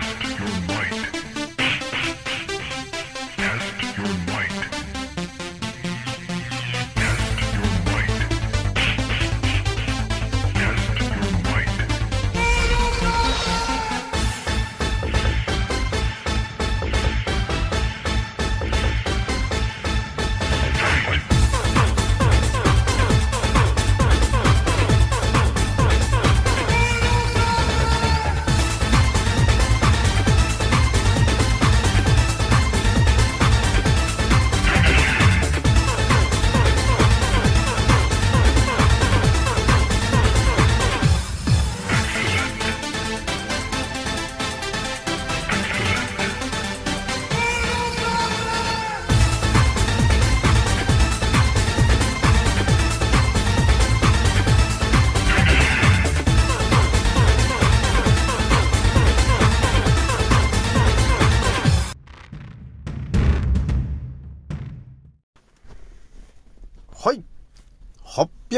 [0.00, 1.33] Test your might.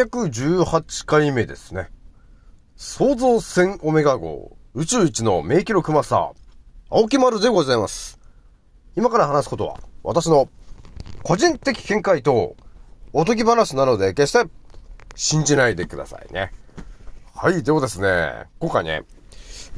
[0.05, 1.89] 818回目ですね。
[2.77, 6.33] 創造船オメガ号宇宙一の名記録マスター、
[6.91, 8.21] 青木丸でございます。
[8.95, 10.51] 今から話すことは、私の
[11.23, 12.57] 個人的見解と
[13.15, 14.51] おとぎ話なので決して
[15.15, 16.53] 信じないでくださいね。
[17.35, 19.03] はい、ではですね、今回ね、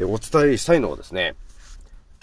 [0.01, 1.37] お伝えしたいのはですね、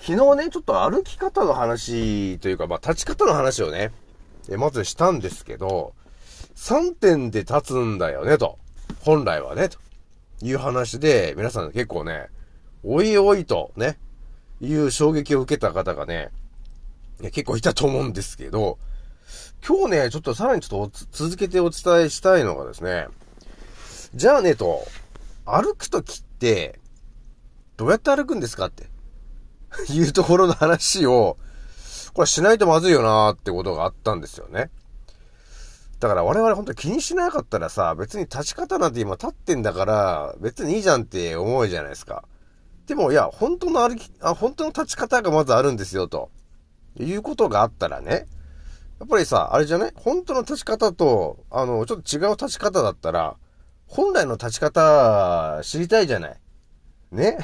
[0.01, 3.93] 昨日ね、ちょっと歩き方の話というか、まあ、立ち方の話をね、
[4.57, 5.93] まずしたんですけど、
[6.55, 8.57] 3点で立つんだよね、と。
[9.01, 9.77] 本来はね、と
[10.41, 12.27] いう話で、皆さん結構ね、
[12.83, 13.97] おいおいとね、
[14.61, 16.29] いう衝撃を受けた方がね、
[17.21, 18.77] 結構いたと思うんですけど、
[19.67, 23.07] 今日ね、ちょっとさらにちょっと続けてお伝えしたいのがですね、
[24.13, 24.85] じゃあね、と、
[25.45, 26.79] 歩くときって、
[27.77, 28.85] どうやって歩くんですかって、
[29.91, 31.37] いうところの話を、
[32.13, 34.69] これしないとまずいよなーってことがあったんですよね。
[35.99, 42.25] だから我々本当に気にしなかったらさ、別に立ち方なんて今立ってんだから、別にいいじゃんって思うじゃないですか。
[42.85, 46.29] でもいや、本当の歩き、あ、本当の立ち方がまずあるんですよ、と。
[46.99, 48.27] いうことがあったらね。
[48.99, 49.93] やっぱりさ、あれじゃない？
[49.95, 53.35] 本当の立ち方と、あの、ちょっと違う立ち方だったら、
[53.87, 56.39] 本来の立ち方知りたいじゃない？
[57.11, 57.37] ね？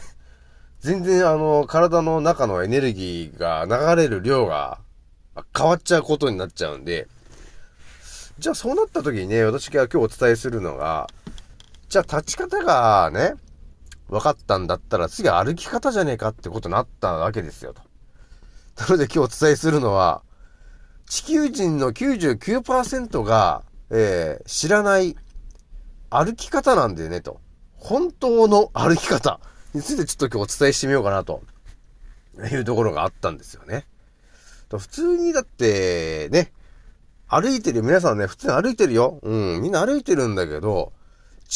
[0.79, 4.79] 全然あの、体の中のエネルギーが流れる量が
[5.57, 7.07] 変わっちゃうことになっちゃうんで、
[8.41, 11.07] じゃあそうなった時にね、私が今日お伝えするのが、
[11.90, 13.35] じゃあ立ち方がね、
[14.09, 17.84] 分かったんだったら次は歩き方じゃねえかってことになったわけですよと。
[18.81, 20.24] なので今日お伝えするのは、
[21.06, 25.16] 地球人の99%が、えー、知らない
[26.09, 27.40] 歩き方なんだよねと。
[27.75, 29.40] 本当の歩き方
[29.75, 31.44] についてちょっと今日お伝えしてみようかなと
[32.52, 33.85] いうところがあったんですよね。
[34.68, 36.52] 普通にだってね、
[37.33, 39.17] 歩いてる皆さんね、普通に歩いてるよ。
[39.23, 40.91] うん、みんな歩いてるんだけど、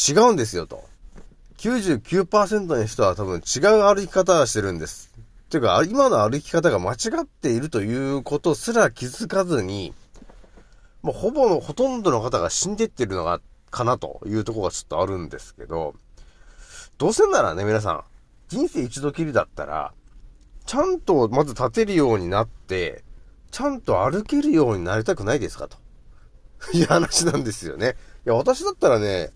[0.08, 0.82] 違うんですよと。
[1.58, 5.12] 99%の人は多分違う歩き方をしてるんです。
[5.50, 9.92] ていうか、今の歩き方が間違っているということすら気づかずに、
[11.02, 15.94] もうほぼの、ほとんどの方が死んでってるのが、かなというところがちょっとあるんですけど、
[16.96, 18.04] どうせならね、皆さん、
[18.48, 19.92] 人生一度きりだったら、
[20.64, 23.04] ちゃんとまず立てるようになって、
[23.50, 25.78] ちゃんと歩けるようになりたくないですかと。
[26.72, 27.96] いう話なんですよね。
[28.24, 29.32] いや、私だったらね、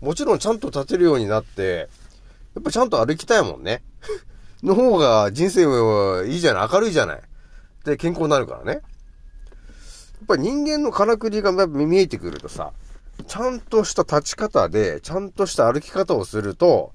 [0.00, 1.88] もちろんちゃんと立てるようになって、
[2.54, 3.82] やっぱちゃんと歩きたいもんね。
[4.62, 7.22] の方が人生はいいじゃない、明るいじゃない。
[7.84, 8.72] で、健康になるからね。
[8.72, 8.82] やっ
[10.28, 12.72] ぱり人間のからくりが見えてくるとさ、
[13.26, 16.92] ちゃんとした立ち方で、ちゃんとした歩き方をすると、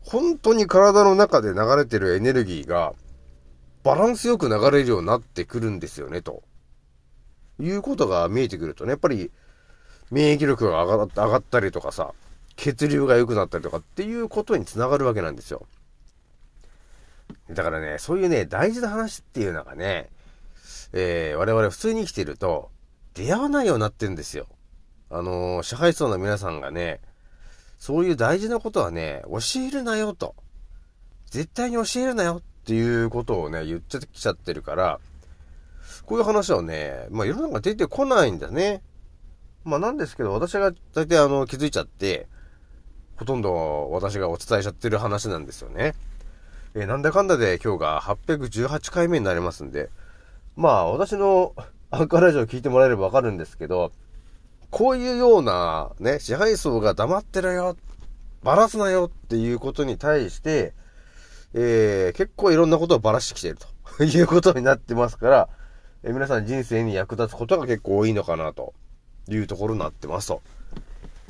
[0.00, 2.92] 本当に体の中で流れてるエネルギーが、
[3.82, 6.42] バランスよく流れるようになってくるんですよね、と。
[7.60, 9.30] いうことが見えてくるとね、やっぱり、
[10.10, 12.12] 免疫力が上がったりとかさ、
[12.56, 15.66] 血流が良くなったりとかっていうことにつながるわけなんですよ。
[17.50, 20.10] だからね、そういうね、大事な話っていうのがね、
[20.92, 22.70] えー、我々普通に生きてると、
[23.14, 24.46] 出会わないようになってんですよ。
[25.10, 27.00] あのー、支配層の皆さんがね、
[27.78, 30.34] そういう大事なことはね、教えるなよと。
[31.26, 35.00] 絶対に教えるなよっっていうことをね、言っちゃってきちゃってるから、
[36.06, 38.82] こういう話はね、まあ世の中出てこないんだね。
[39.64, 42.28] まあなんですけど、私が大体あの気づいちゃって、
[43.16, 45.94] ほとんど私がお伝えしちゃってる話なんですよね。
[46.74, 49.90] えー、なんだかんだで今日が818回目になりますんで、
[50.56, 51.54] まあ私の
[51.90, 53.90] アンカーラジオ聞いてもらえればわかるんですけど、
[54.70, 57.76] こういうようなね、支配層が黙ってろよ、
[58.42, 60.74] バラすなよっていうことに対して、
[61.54, 63.66] えー、結構いろんなことをばらしてきていると
[64.04, 65.48] いうことになってますから、
[66.02, 68.74] えー、皆さん人生に役立つことが結構多いのかなと
[69.28, 70.42] いうところになってますと。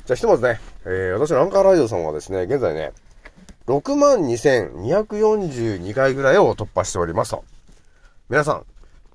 [0.05, 2.93] じゃあひとまずね、えー、私のアンカーラジオさんはですね、現在ね、
[3.67, 7.45] 62,242回ぐらいを突破しておりますと。
[8.29, 8.65] 皆さん、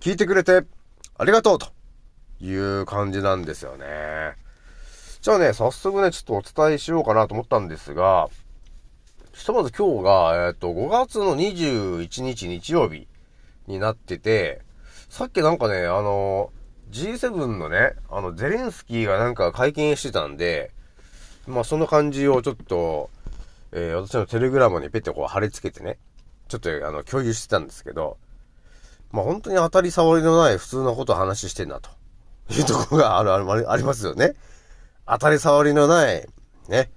[0.00, 0.64] 聞いてくれて
[1.18, 1.68] ありがとうと
[2.40, 4.34] いう感じなんですよね。
[5.20, 8.30] じゃあね、早速ね、ちょっとお伝えしようかなと思ったんですが、
[9.38, 13.06] ひとまず今日が、えっ、ー、と、5月の21日日曜日
[13.68, 14.62] になってて、
[15.08, 16.50] さっきなんかね、あの、
[16.90, 20.72] G7 のね、あの、ゼレンスキーがなんか会見してたんで、
[21.46, 23.10] まあその感じをちょっと、
[23.70, 25.98] えー、私のテレグラムにペッてこう貼り付けてね、
[26.48, 28.16] ちょっとあの、共有してたんですけど、
[29.12, 31.90] まあ本当に当たり障りのない普通のことを話してんなと。
[32.50, 34.34] いうところがある、ある、ありますよね。
[35.06, 36.26] 当たり障りのない、
[36.68, 36.90] ね。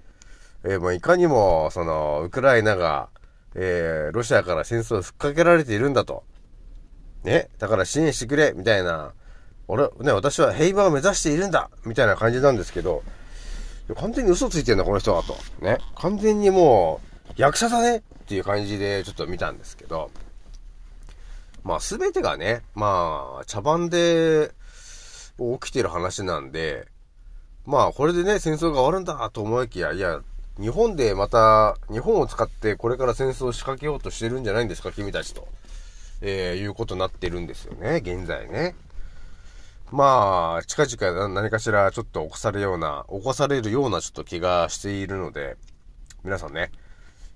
[0.64, 3.08] えー、もういかにも、その、ウクライナが、
[3.54, 6.24] えー、ロシアから戦争をふっかけられているんだと。
[7.24, 7.48] ね？
[7.58, 9.12] だから支援してくれ、みたいな。
[9.68, 13.02] 俺、ね、私は平和を目指しているんだみたいな感じなんですけど、
[13.96, 15.36] 完全に嘘ついてんだ、この人は、と。
[15.60, 15.78] ね？
[15.96, 20.10] 完全にもう、役者だねっていう感じでちょっと見たんですけど、
[21.64, 24.50] まあ、すべてがね、まあ、茶番で
[25.38, 26.88] 起きてる話なんで、
[27.64, 30.20] まあ、これでね、戦争が終わるんだと思いきや、いや、
[30.60, 35.48] 日本でまた、日本を使ってこれから戦争を仕掛けようとしてるんじゃないんですか、君たちと。
[36.20, 38.74] えー、いうことになってるんですよね、現在ね。
[39.90, 45.56] まあ、近々何かしらちょっと起こされるような、起こされるようなちょっと気がしているので、
[46.24, 46.70] 皆さんね、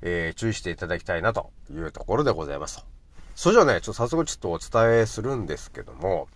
[0.02, 2.84] えー、注意していただきたいなというところでございます。
[3.34, 6.28] それじゃあね、ちょっと早速ちょっとお伝えするんですけども、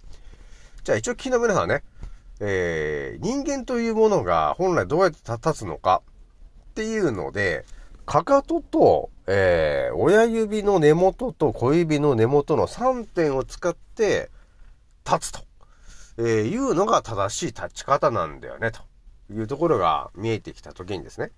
[0.82, 1.82] じゃあ一応昨日皆さんね、
[2.40, 6.02] えー、人間というものが本来どうやって立つのか
[6.70, 7.64] っていうので、
[8.06, 14.30] かかとと、えー、親指の根元と小指の根元の3点を使って
[15.04, 15.40] 立つと、
[16.18, 18.80] えー、いうのが正しい立ち方なんだよね、と
[19.32, 21.32] いうところが見えてきたときにですね、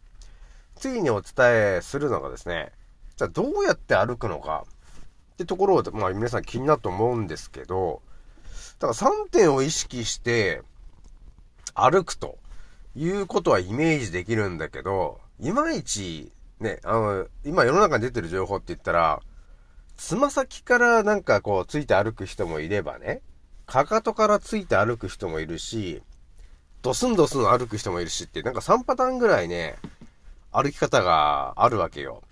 [0.76, 1.32] 次にお伝
[1.76, 2.72] えするのがですね、
[3.16, 4.64] じゃあどうやって歩くのか
[5.34, 8.02] ってところを、まあ皆さん気になると思うんですけど、
[8.78, 10.62] だから3点を意識して
[11.74, 12.38] 歩くと
[12.96, 19.20] いうことはイメージできるんだけど、いまいち、ね、あの、今世の中に出てる情報って言ったら、
[19.96, 23.22] つま先からなんかこうついて歩く人もいればね、
[23.66, 26.02] かかとからついて歩く人もいるし、
[26.82, 29.76] ドスンドスン歩く人もいるしって、なんか3パターンぐらいね、
[30.50, 32.22] 歩き方があるわけよ。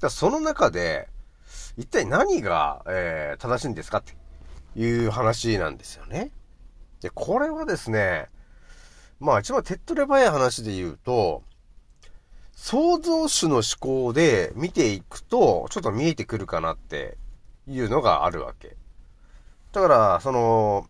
[0.00, 1.08] だその中で、
[1.76, 4.14] 一体何が、えー、正しいんですかって
[4.74, 6.30] いう話なんですよね。
[7.00, 8.28] で、これはですね、
[9.20, 11.42] まあ一番手っ取り早い話で言うと、
[12.62, 17.16] 創造主の思考で見ていくと、ちょっと見えてくるかなって
[17.66, 18.76] いうのがあるわけ。
[19.72, 20.86] だから、その、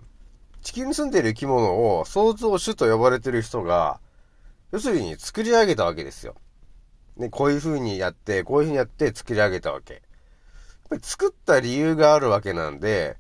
[0.63, 4.01] 地球に住んでいる生き物を創造主と呼ばれてる人が、
[4.73, 6.35] 要するに作り上げたわけですよ。
[7.17, 10.03] ね、こういう風にやって、こういう風にやって作り上げたわけ。
[10.91, 13.17] ぱり作った理由があるわけなんで、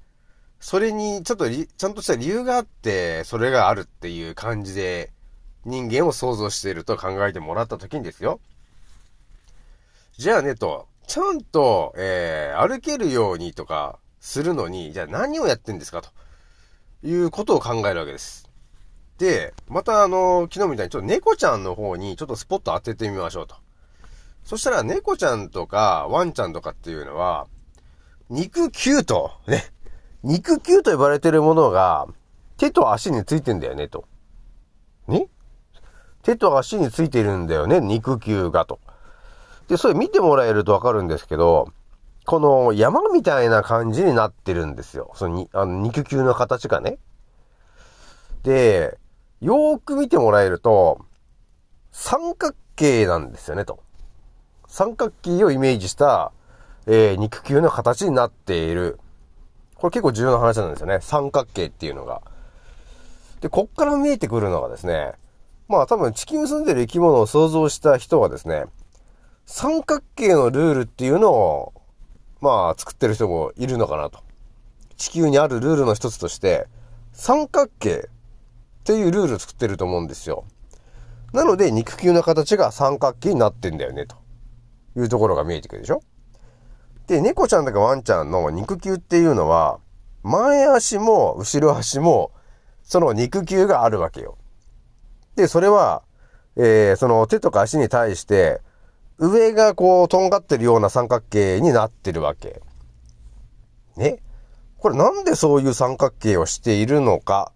[0.58, 5.12] それにちょっとちゃんとした理由があって、それがあるっていう感じで、
[5.65, 8.40] 人間を想像していると考えてもらった時にですよ。
[10.17, 16.11] じゃあねと、ちゃんと、えー、歩けるようにとかするのに、じゃあ何をやってんですかと
[17.02, 18.49] いうことを考えるわけです。
[19.19, 23.57] で、またあの、昨日みたいにちょっと猫ちゃんの方にちょっとスポット当ててみましょうと。
[24.45, 27.47] そしたら猫ちゃんとかワンちゃんとかっていうのは、
[28.31, 29.64] 肉球と、ね。
[30.23, 32.07] 肉球と呼ばれてるものが、
[32.57, 34.05] 手と足についてんだよね、と。
[36.33, 38.81] 手と足についてるんだよね、肉球がと。
[39.69, 41.73] で、それ見てもらえるとわかるんですけど、
[42.27, 45.13] この山みたいな感じになってるんですよ。
[45.15, 46.99] そのに、あの肉球の形がね。
[48.43, 48.99] で、
[49.41, 51.05] よーく見てもらえると、
[51.93, 53.81] 三角形なんですよね、と。
[54.67, 56.33] 三角形をイメージした
[56.87, 58.99] えー、肉球の形になっている。
[59.75, 60.99] これ結構重要な話なんですよね。
[61.01, 62.23] 三角形っていうのが。
[63.41, 65.13] で、こっから見えてくるのがですね、
[65.71, 68.65] まあ多分地球に住んでる生き物を想像した人はですね、
[69.47, 71.73] 三角形のルールっていうのを、
[72.41, 74.19] まあ作ってる人もいるのかなと。
[74.97, 76.67] 地球にあるルールの一つとして、
[77.12, 78.03] 三角形っ
[78.83, 80.45] ていうルールを作ってると思うんですよ。
[81.33, 84.17] なので肉球の形が三角形になってんだよね、と
[84.97, 86.03] いうところが見えてくるでしょ
[87.07, 89.79] で、猫ちゃんとかワンちゃんの肉球っていうのは、
[90.25, 92.33] 前足も後ろ足も、
[92.83, 94.37] その肉球があるわけよ。
[95.40, 96.02] で、それは、
[96.56, 98.61] えー、その手とか足に対して、
[99.18, 102.62] 上がこう、とんがってるような三角形になってるわけ。
[103.97, 104.23] ね？
[104.78, 107.52] これなんでそういう三角形をしているのか、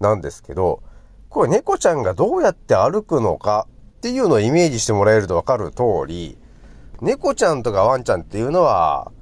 [0.00, 0.82] なんですけど、
[1.28, 3.66] これ猫ちゃんがどうやって歩くのか
[3.98, 6.36] っていうのをイメージしてもらえるとわかる通り、
[7.00, 9.12] 猫ちゃんとかワンちゃんっていうのは、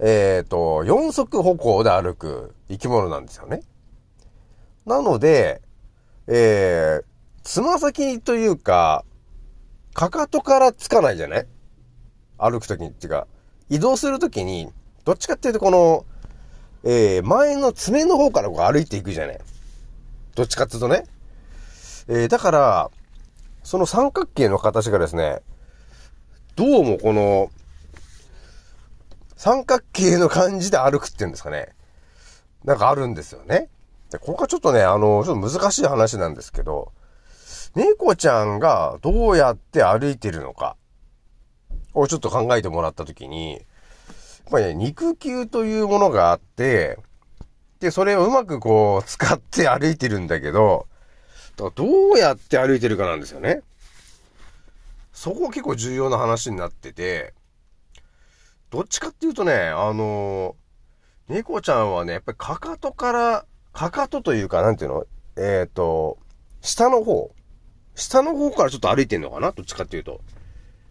[0.00, 3.62] えっ、ー、と、四足歩行で歩く生き物なんですよね。
[4.86, 5.62] なので、
[6.28, 7.04] えー、
[7.50, 9.06] つま先というか、
[9.94, 11.46] かかとからつかないじゃない？
[12.36, 13.26] 歩くときにっていうか、
[13.70, 14.70] 移動するときに、
[15.06, 16.04] どっちかっていうとこの、
[16.84, 19.40] えー、前の爪の方からこう歩いていくじゃない？
[20.34, 21.04] どっちかっていうとね。
[22.08, 22.90] えー、だから、
[23.62, 25.40] その三角形の形がですね、
[26.54, 27.50] どうもこの、
[29.36, 31.70] 三角形の感じで歩くっていうんですかね。
[32.62, 33.70] なんかあるんですよね。
[34.10, 36.92] で、ここはちょっとね、あの、ちょっと難しい話なんですけど、
[37.74, 40.76] 猫ちゃんがどうやって歩いてるのか
[41.94, 43.62] をちょっと考えてもらったときに、やっ
[44.50, 46.98] ぱりね、肉球というものがあって、
[47.80, 50.86] で、それをうまくこう、使って歩いてるんだけど、
[51.56, 51.72] ど
[52.14, 53.62] うやって歩いてるかなんですよね。
[55.12, 57.34] そこ結構重要な話になってて、
[58.70, 65.06] どっちかっていうとね、あのー、猫ちゃんはね、やっぱりかかとから、かかとというか、なんていうの？
[65.36, 66.18] えっ、ー、と、
[66.60, 67.30] 下の方。
[67.98, 69.50] 下の方からちょっと歩いてんのかな？
[69.50, 70.20] どっちかっていうと。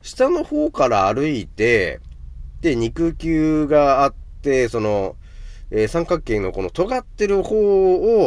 [0.02, 2.02] 下の方から歩いて、
[2.62, 5.16] で、肉球があって、その、
[5.72, 7.56] えー、三角形のこの尖ってる方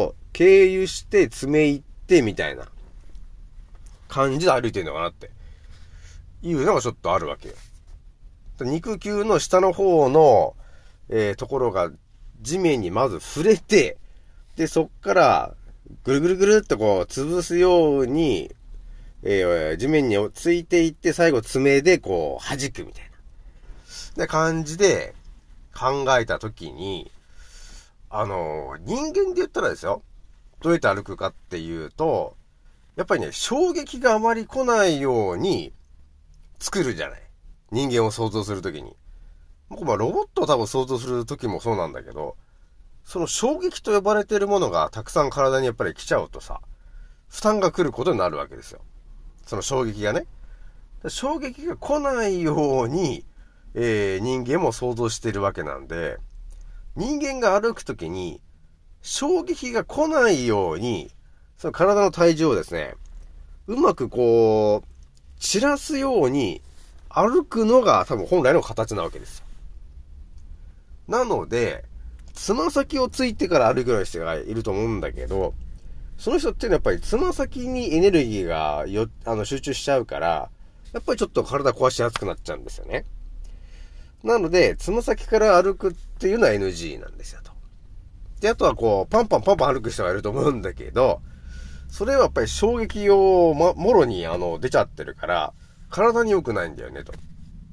[0.01, 2.69] を経由して爪いって、みたいな
[4.09, 5.31] 感じで歩いてんのかなって
[6.43, 7.55] いうのがちょっとあるわけよ。
[8.61, 10.55] 肉球の下の方の、
[11.09, 11.91] えー、ところが
[12.41, 13.99] 地面にまず触れて、
[14.57, 15.55] で、そっから
[16.05, 18.55] ぐるぐるぐるっとこう潰すように、
[19.23, 23.11] えー、地面についていって、最後爪でこう弾くみたい
[24.17, 24.25] な。
[24.25, 25.15] で、感じで
[25.75, 27.11] 考えたときに、
[28.09, 30.03] あの、人間で言ったらですよ。
[30.61, 32.37] どうやって歩くかっていうと、
[32.97, 35.73] やっぱりね、衝撃があまり来ないように
[36.59, 37.23] 作るじゃない。
[37.71, 38.97] 人間を想像するときに。
[39.71, 42.37] まあ、ロボットを多分想像するときもそうなんだけど、
[43.05, 46.61] その衝撃と呼ばれているものがたくさん体にやっぱり来ちゃうとさ、
[47.29, 48.81] 負担が来ることになるわけですよ。
[49.51, 50.27] その衝撃がね。
[51.09, 53.25] 衝撃が来ないように、
[53.75, 56.19] えー、人間も想像してるわけなんで、
[56.95, 58.41] 人間が歩くときに、
[59.03, 61.11] 衝撃が来ないように、
[61.59, 62.95] その体の体重をですね、
[63.67, 66.63] うまくこう、散らすように
[67.09, 69.45] 歩くのが多分本来の形なわけですよ。
[71.09, 71.85] なので、
[72.35, 75.55] つま先をついてから歩くような人がいると思うんだけど、
[76.21, 80.51] その人っていうのはやっぱりつま先にエネルギーがよ、あの、集中しちゃうから、
[80.93, 83.07] やっぱりちょっと体壊しやすくなっちゃうんですよね。
[84.23, 87.53] なので、つま先から歩くっていうのは NG なんですよと。
[88.43, 91.23] で、あとはこう、パンパンパンパン歩く人がいると思うんだけど、
[91.89, 95.55] それはやっぱり衝撃を、ま、もろにあの、出ちゃってるから、
[95.89, 97.15] 体に良くないんだよね、と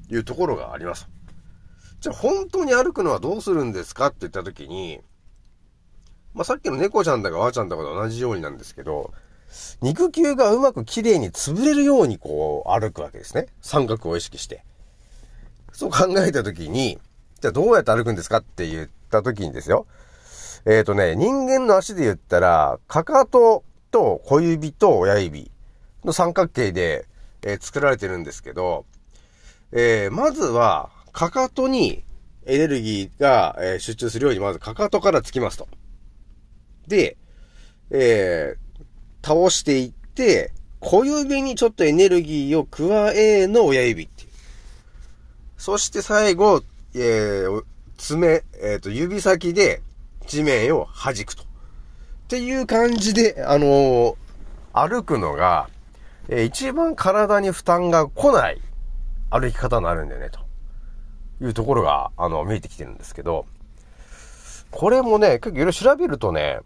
[0.09, 1.09] いうところがあります。
[1.99, 5.01] じゃあ本当に歩くのはどうするんですかって言った時に、
[6.33, 9.13] まあ、さっきの猫ちゃんだかワーちゃんだかと同じようになんですけど、
[9.81, 13.47] 肉球がうまく綺麗に潰れるようにこう歩くわけですね。
[13.61, 14.63] 三角を意識して。
[15.71, 16.99] そう考えた時に、
[17.39, 19.87] じゃあどうやって歩くんですかって言った時にですよ。
[20.65, 25.51] えっ、ー、とね、人間の足で言ったら、かかとと小指と親指
[26.03, 27.05] の三角形で、
[27.43, 28.85] えー、作られてるんですけど、
[29.71, 32.03] えー、まずは、かかとに
[32.45, 35.67] エネルギーが、えー、集中するように、まずかかとからつきますと。
[36.87, 37.17] で、
[37.91, 44.29] えー、倒していって、小指にちょっとエネルギーを加えの親指っていう。
[45.57, 46.63] そして最後、
[46.93, 47.63] えー、
[47.97, 49.81] 爪、えっ、ー、と、指先で
[50.27, 51.43] 地面を弾くと。
[51.43, 51.45] っ
[52.27, 54.15] ていう感じで、あのー、
[54.73, 55.69] 歩くのが、
[56.29, 58.61] えー、一番体に負担が来ない
[59.29, 60.39] 歩き方になるんだよね、と
[61.43, 63.45] いうところが、あの、見えてきてるんですけど、
[64.71, 66.59] これもね、結構いろいろ調べるとね、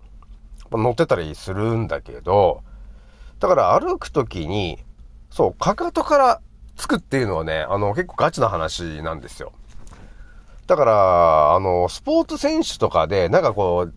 [0.78, 2.63] 乗ってたりするんだけど、
[3.40, 4.80] だから歩くときに、
[5.30, 6.42] そう、かかとから
[6.75, 9.54] つくっていうのはね、あの、結構ガチな話なんですよ。
[10.68, 13.94] だから、あの、スポーツ選手とかで、なんかこう、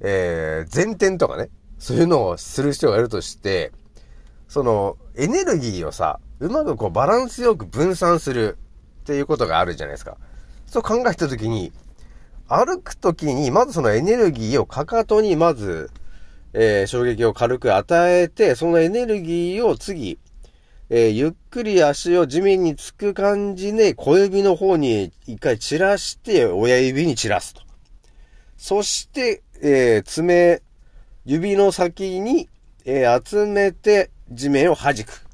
[0.00, 3.72] えー、前転とかね、そういうのをする人がいるとして、
[4.48, 8.58] その、エネルギーをさ、うまくこうバランスよく分散する
[9.02, 10.16] っていうことがあるじゃないですか。
[10.66, 11.72] そう考えたときに、
[12.48, 15.90] 歩くときに、まずそのエネルギーをかかとにまず、
[16.52, 20.18] えー、衝撃を軽く与えて、そのエネルギーを次、
[20.90, 27.62] えー、ゆっくり足を地面につく感じで小指の方に一回散らして親指に散らすと。
[28.56, 30.62] そして、えー、爪、
[31.24, 32.48] 指の先に、
[32.84, 35.24] えー、集めて地面を弾く。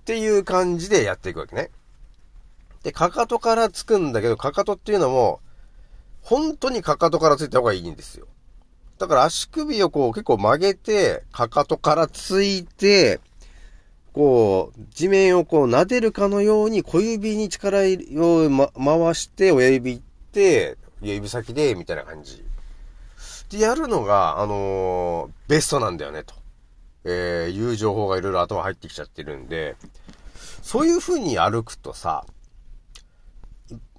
[0.00, 1.70] っていう感じでやっていくわけね。
[2.82, 5.40] で、かかとからつくんだけど、かかとっていうのも、
[6.22, 8.26] 本当にかかとからついた方がいいんですよ。
[8.98, 13.20] だから足首をこう結構曲げて、かかとからついて、
[14.12, 17.80] こう、地面をこう撫でるかのように小指に力
[18.16, 20.00] を、ま、回して親指っ
[20.32, 22.44] て、指先で、みたいな感じ。
[23.50, 26.34] で、やるのが、あのー、ベストなんだよね、と。
[27.04, 29.76] えー、いう情報がいろいろ頭入ってきちゃってるんで、
[30.62, 32.26] そういう風に歩くとさ、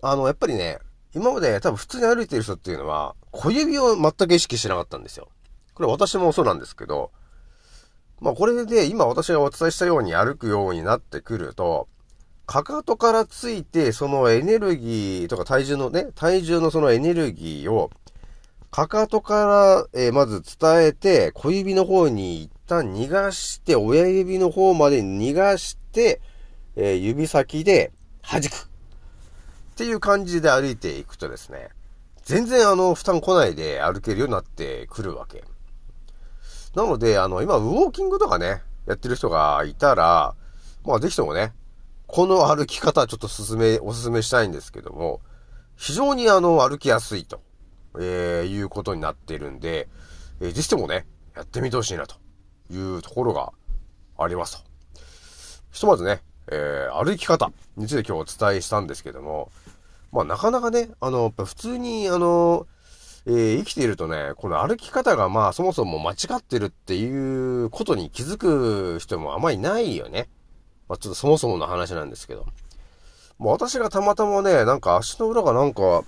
[0.01, 0.79] あの、やっぱりね、
[1.13, 5.30] 今まで多分普通に歩いてる人っていうのは、小指を全く意識しなかったんですよ。
[5.74, 7.12] これ私もそうなんですけど、
[8.20, 11.88] まあこれで今私がお伝えしたように歩くようになってくると、
[12.46, 17.91] かかとからついて、そのエネルギーとか体重のね、体重のそのエネルギーを、
[18.72, 26.22] かかとから、え、まず伝えて、小指の方に一旦逃がして、親指の方まで逃がして、
[26.77, 27.91] え、指先で
[28.22, 28.70] 弾く。
[29.71, 31.69] っていう感じで歩いていくとですね、
[32.23, 35.43] 全然あの、負担来ないで歩けるようになってくるわけ。
[36.75, 40.35] なので、あの、今、ウォーキングとかね、やってる人がいたら、
[40.85, 41.53] まあ、ぜひともね、
[42.07, 45.21] この歩き方ちょっと進め、お勧めしたいんですけども、
[45.75, 47.41] 非常にあの、歩きやすいと、
[47.99, 49.89] えー、いうことになっているんで、
[50.39, 52.15] えー、ぜひともね、やってみてほしいなと
[52.69, 53.51] いうところが
[54.17, 54.69] ありますと。
[55.71, 59.51] ひとまずね、えー、歩き方について今日お伝えしたんですけども、
[60.12, 62.67] まあなかなかね、あの、普通にあの、
[63.25, 70.27] えー、生きているとね、この歩き方がまあそもそも間違ってるっていうことに気づく人もあまりないよね。
[70.89, 72.45] まあちょっとそもそもの話なんですけど。
[73.38, 76.04] もう私がたまたまね、なんか足の裏がなんか、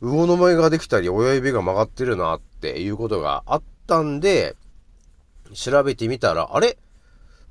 [0.00, 4.56] 魚の前ができたり親指が曲がってるなっていうことがあったんで、
[5.54, 6.78] 調べてみたら、あれ？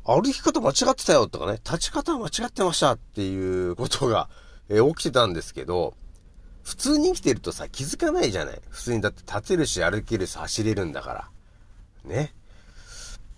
[0.07, 4.29] 歩き方間違ってたよとかね、立ち方間違ってましたっていうことが、
[4.69, 5.95] えー、起きてたんですけど、
[6.63, 8.61] 普通に生きてるとさ、気づかないじゃない。
[8.69, 11.29] 普通にだって立てるし、歩けるし、走れるんだから。
[12.05, 12.33] ね。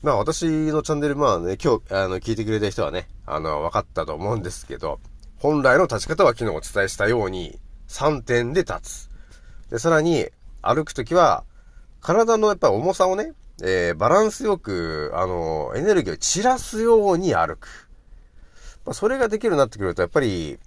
[0.04, 5.00] まあ私のチャンネル、まあね、今日、あの、聞いてくれた人はね、あの、分かったと思うんですけど、
[5.38, 9.10] 本来の立ち方は昨日お伝えしたように、3点で立つ。
[9.72, 10.28] で、さらに、
[10.62, 11.44] 歩くときは、
[12.02, 17.90] 体のやっぱり重さをね、えー、バランスよく、あの、エネルギーを散らすように歩く。
[18.86, 20.60] まあ、それができるようになってくると、やっぱり、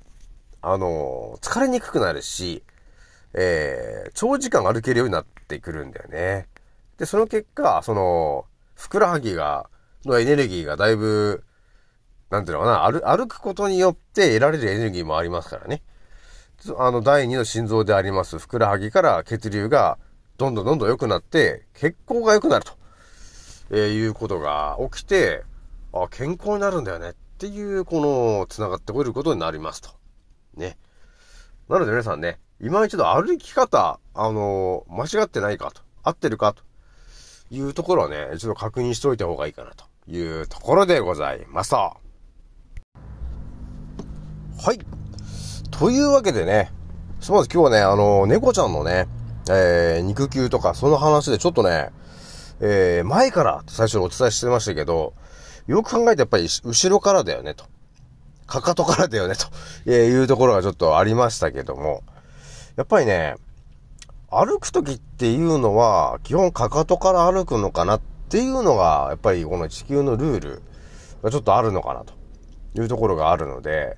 [0.60, 2.62] あの、疲れにくくなるし、
[3.34, 6.48] えー、長時間歩けるようになってくるんだよね。
[6.98, 9.68] で、その結果、その、ふくらはぎが、
[10.04, 11.44] のエネルギーがだいぶ、
[12.30, 15.82] なんていうのかな、歩、歩くことによって得られるエネルギーもありますからね。
[16.78, 19.98] あの、第二の心臓であります、ふくらはぎから血流が
[20.38, 22.72] どんどんどんどん良くなって、血行が良くなると、
[23.72, 25.44] えー、いうことが起きて、
[25.94, 29.88] あ、健康になるんだよねっていう、この、繋がってこれることになりますと。
[30.54, 30.76] ね。
[31.68, 36.62] なので皆さんね、今一度歩き方、あのー、間違ってないかと、合ってるかと
[37.50, 41.76] いうところはね、一度確認しておいた方がいいかなというところでございました。
[41.78, 41.96] は
[44.72, 44.78] い。
[45.70, 46.70] というわけでね、
[47.20, 49.08] ひとまず今日はね、あのー、猫ちゃんのね、
[49.48, 51.90] えー、肉球とか、その話でちょっとね、
[52.62, 55.12] えー、前から最初にお伝えしてましたけど、
[55.66, 57.66] よく考えてやっぱり後ろからだよね、と。
[58.46, 59.46] かかとからだよね、と。
[59.86, 62.02] えいうところがちょっとありましたけども、
[62.76, 63.34] やっぱりね、
[64.30, 70.62] 歩くときっていうのは、基本かかとから歩くのかなっていうのが、やっぱりこの地球のルール
[71.22, 72.22] がちょっとあるのかなと。
[72.74, 73.94] いうところがあるので、やっ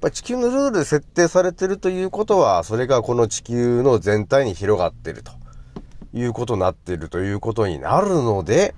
[0.00, 5.32] ぱ地球のルール設定されてるということは、それがこの地球の全体に広がってると。
[6.14, 8.74] いうことになってるということになるので、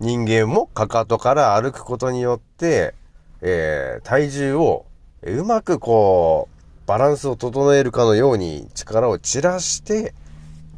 [0.00, 2.94] 人間もかかとから歩くことによって、
[3.40, 4.86] えー、体重を
[5.22, 6.54] うまくこう、
[6.86, 10.14] バランスを整えるかのように力を散らして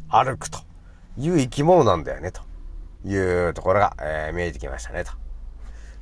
[0.08, 0.58] 歩くと
[1.18, 2.42] いう生き物なんだよね、と
[3.04, 5.12] いうところが、えー、見えてきましたね、と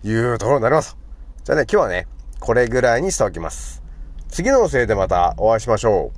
[0.07, 0.99] いうところになります。
[1.45, 2.09] じゃあね、今日はね、
[2.41, 3.83] これぐらいにしておきます。
[4.29, 6.11] 次のせいでまたお会いしましょ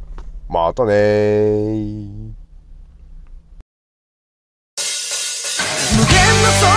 [0.48, 0.52] う。
[0.52, 2.45] またねー。
[6.46, 6.75] the sun.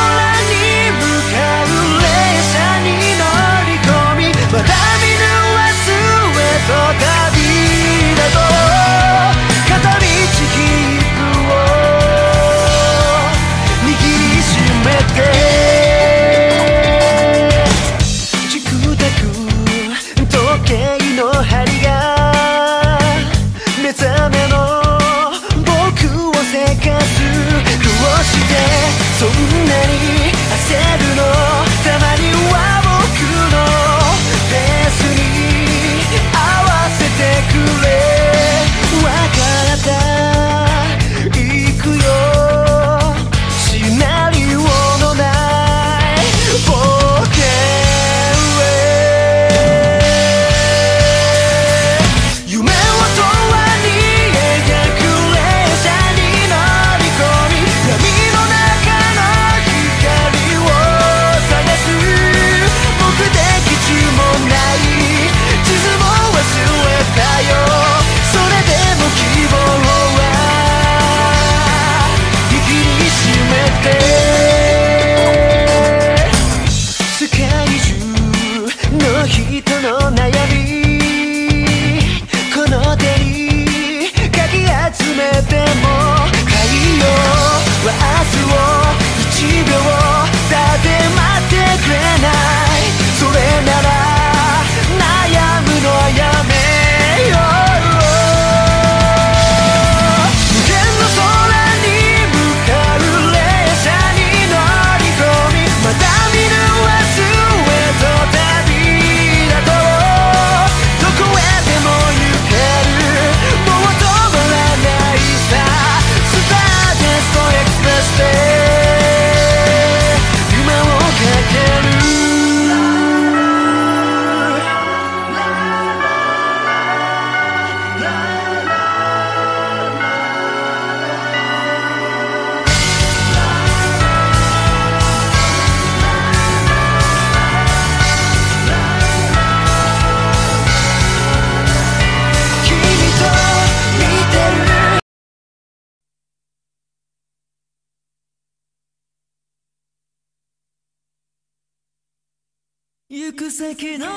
[153.11, 153.49] 行く。
[153.49, 154.11] 先のな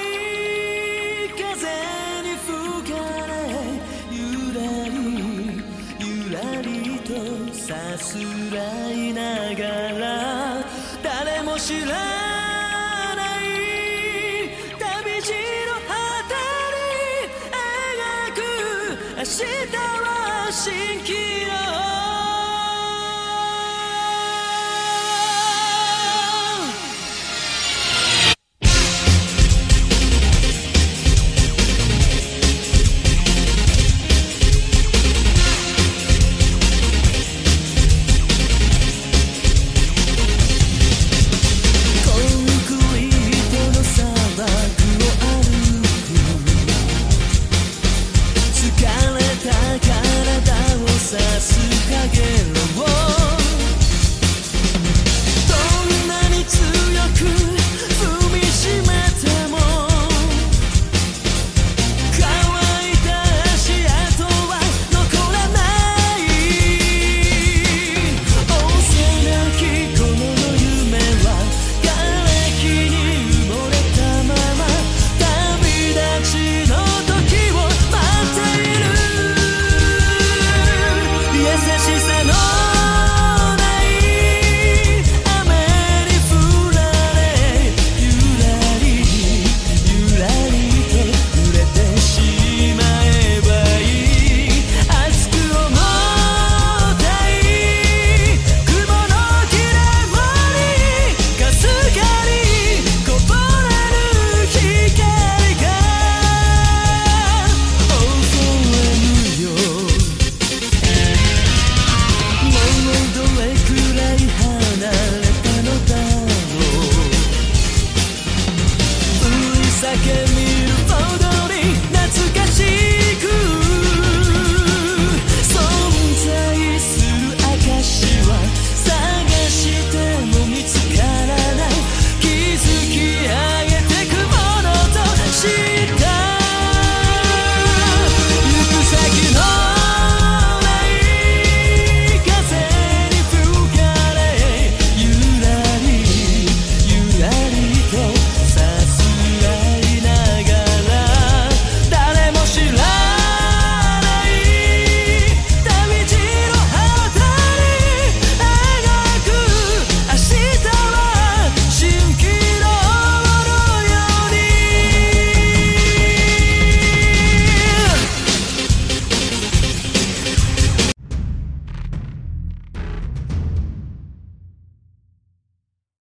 [0.00, 0.08] い
[1.36, 1.44] 風
[2.22, 2.50] に吹
[2.90, 3.30] かれ
[4.10, 4.16] ゆ
[4.56, 4.96] らり
[6.00, 7.12] ゆらりと
[7.52, 8.16] さす
[8.50, 8.56] ら
[8.90, 9.62] いなが
[9.98, 10.64] ら
[11.02, 11.88] 誰も知ら
[13.16, 13.44] ない
[14.78, 15.32] 旅路
[15.68, 15.92] の果
[16.28, 16.32] て
[16.72, 18.40] に描く
[19.18, 19.44] 明日
[19.76, 21.01] は蜃気楼